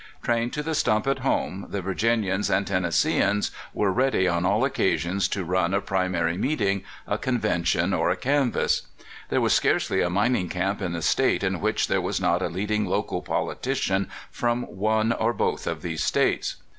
Trained 0.23 0.51
to 0.53 0.63
the 0.63 0.73
stump 0.73 1.05
at 1.05 1.19
home, 1.19 1.67
the 1.69 1.79
Virginians 1.79 2.49
and 2.49 2.65
Tennesseeans 2.65 3.51
were 3.71 3.91
ready 3.93 4.27
on 4.27 4.47
all 4.47 4.65
occasions 4.65 5.27
to 5.27 5.43
run 5.43 5.75
a 5.75 5.79
primary 5.79 6.37
meeting, 6.39 6.81
a 7.07 7.19
convention, 7.19 7.93
or 7.93 8.09
a 8.09 8.15
canvass. 8.15 8.81
There 9.29 9.41
was 9.41 9.53
scarcely 9.53 10.01
a 10.01 10.09
mining 10.09 10.49
camp 10.49 10.81
in 10.81 10.93
the 10.93 11.03
State 11.03 11.43
in 11.43 11.61
which 11.61 11.87
there 11.87 12.01
was 12.01 12.19
not 12.19 12.41
a 12.41 12.47
leading 12.49 12.85
local 12.87 13.21
politician 13.21 14.09
from 14.31 14.63
one 14.63 15.11
or 15.13 15.33
both 15.33 15.67
of 15.67 15.83
these 15.83 16.01
States. 16.03 16.55